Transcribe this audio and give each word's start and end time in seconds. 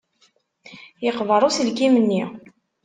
Yeqber 1.05 1.41
uselkim-nni. 1.47 2.23